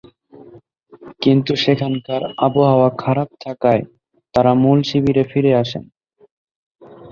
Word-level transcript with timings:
কিন্তু 1.21 1.51
সেখানকার 1.63 2.21
আবহাওয়া 2.39 2.89
খারাপ 3.03 3.29
থাকায় 3.43 3.83
তারা 4.33 4.51
মূল 4.63 4.79
শিবিরে 4.89 5.23
ফিরে 5.31 5.51
আসেন। 5.55 5.83